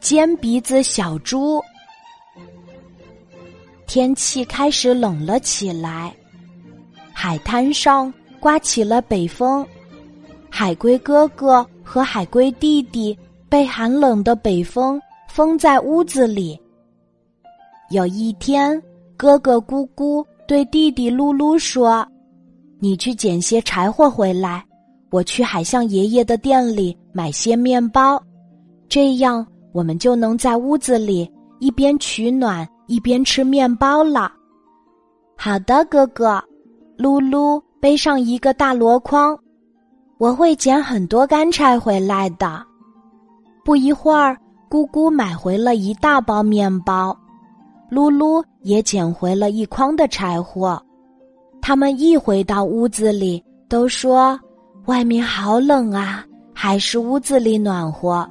[0.00, 1.62] 尖鼻子小猪。
[3.86, 6.14] 天气开始冷了起来，
[7.12, 9.66] 海滩上刮起了北风。
[10.50, 13.16] 海龟哥哥和海龟弟弟
[13.48, 16.58] 被寒冷的北风封在屋子里。
[17.90, 18.80] 有一天，
[19.16, 22.06] 哥哥咕咕对弟弟噜噜说
[22.80, 24.64] ：“你去捡些柴火回来，
[25.10, 28.22] 我去海象爷爷的店里买些面包，
[28.88, 29.46] 这样
[29.78, 34.32] 我们就能在屋子里一边取暖一边吃面包了。”
[35.38, 36.42] 好的，哥哥，
[36.98, 39.38] 噜噜背上一个大箩筐。
[40.18, 42.60] 我会捡很多干柴回来的。
[43.64, 44.36] 不一会儿，
[44.68, 47.16] 姑姑买回了一大包面包，
[47.88, 50.82] 噜噜也捡回了一筐的柴火。
[51.62, 54.36] 他们一回到屋子里，都说
[54.86, 58.28] ：“外面好冷啊，还是屋子里暖和。”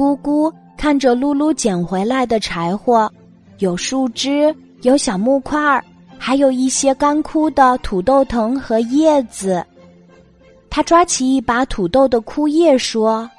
[0.00, 3.12] 姑姑看着噜噜捡回来的柴火，
[3.58, 5.84] 有树枝，有小木块儿，
[6.16, 9.62] 还有一些干枯的土豆藤和叶子。
[10.70, 13.30] 他抓起一把土豆的枯叶说：“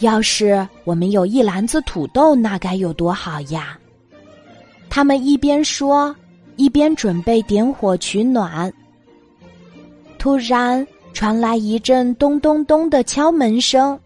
[0.00, 3.78] 要是我们有一篮子土豆，那该有多好呀！”
[4.90, 6.14] 他们一边说，
[6.56, 8.70] 一边准备点火取暖。
[10.18, 13.98] 突然传来一阵咚咚咚的敲门声，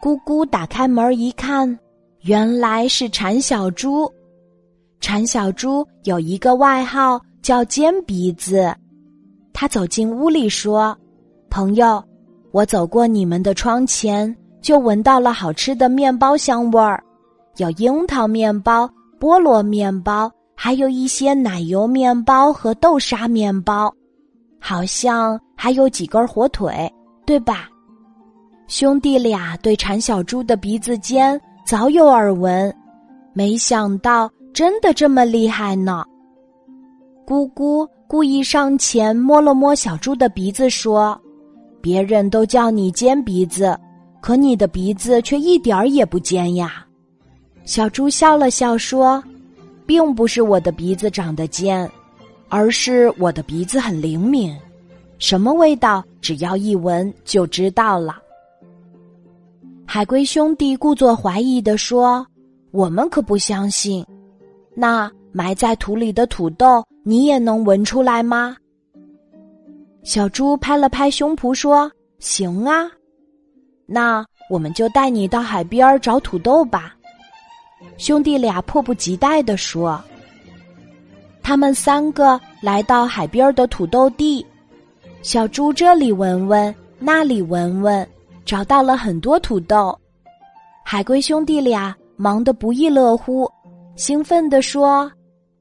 [0.00, 1.78] 姑姑打开门一看，
[2.22, 4.10] 原来是馋小猪。
[4.98, 8.74] 馋小猪有一个外号叫尖鼻子，
[9.52, 10.96] 他走进屋里说。
[11.50, 12.02] 朋友，
[12.52, 17.02] 我走过你们的窗前，就闻到了好吃的面包香味儿，
[17.56, 23.92] 有樱桃面包、菠萝面包，还有一些奶油面包和豆沙面包，
[24.60, 26.90] 好像还有几根火腿，
[27.26, 27.69] 对吧？
[28.70, 32.72] 兄弟俩对馋小猪的鼻子尖早有耳闻，
[33.32, 36.04] 没想到真的这么厉害呢。
[37.26, 41.20] 姑姑故意上前摸了摸小猪的鼻子，说。
[41.80, 43.76] 别人都叫你尖鼻子，
[44.20, 46.86] 可你的鼻子却一点儿也不尖呀。
[47.64, 49.20] 小猪笑了笑说
[49.84, 51.90] ：“并不是我的鼻子长得尖，
[52.48, 54.56] 而是我的鼻子很灵敏，
[55.18, 58.18] 什么味道只要一闻就知道了。”
[59.92, 62.24] 海龟兄弟故作怀疑的说
[62.70, 64.06] ：“我们可不相信。
[64.72, 68.56] 那埋在土里的土豆，你也能闻出来吗？”
[70.04, 71.90] 小猪拍了拍胸脯说
[72.20, 72.88] ：“行啊，
[73.84, 76.94] 那我们就带你到海边找土豆吧。”
[77.98, 80.00] 兄弟俩迫不及待地说。
[81.42, 84.46] 他们三个来到海边的土豆地，
[85.20, 88.08] 小猪这里闻闻，那里闻闻，
[88.44, 89.98] 找到了很多土豆。
[90.84, 93.48] 海龟兄弟俩忙得不亦乐乎，
[93.96, 95.10] 兴奋地说：“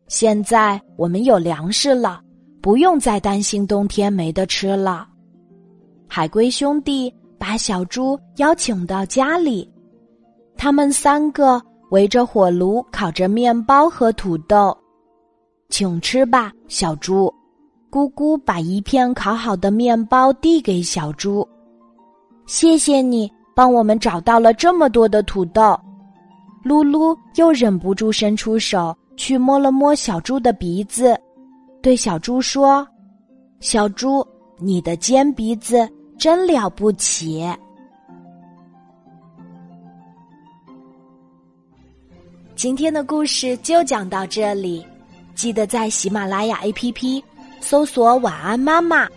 [0.07, 2.21] 现在我们有粮食了。”
[2.61, 5.07] 不用再担心冬天没得吃了。
[6.09, 9.71] 海龟兄弟把小猪邀请到家里，
[10.57, 11.61] 他们三个
[11.91, 14.77] 围着火炉烤着面包和土豆，
[15.69, 17.33] 请吃吧，小猪。
[17.89, 21.47] 咕咕把一片烤好的面包递给小猪，
[22.49, 25.79] 谢谢你帮我们找到了这么多的土豆。
[26.65, 31.15] 噜噜又忍不住伸出手去摸了摸小猪的鼻子。
[31.79, 32.85] 对小猪说
[33.61, 34.25] ：“小猪，
[34.57, 35.87] 你的尖鼻子
[36.17, 37.47] 真了不起。”
[42.55, 44.83] 今天的故事就讲到这里，
[45.35, 47.21] 记得在喜马拉雅 APP
[47.61, 49.07] 搜索“晚安妈妈”，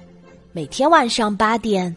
[0.53, 1.97] 每天晚上八点，